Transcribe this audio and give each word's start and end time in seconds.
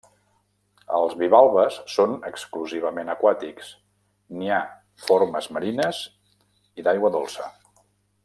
Els 0.99 1.11
bivalves 1.17 1.75
són 1.95 2.15
exclusivament 2.29 3.11
aquàtics; 3.15 3.69
n'hi 4.39 4.49
ha 4.55 4.59
formes 5.09 5.51
marines 5.59 6.01
i 6.83 6.87
d'aigua 6.89 7.13
dolça. 7.19 7.47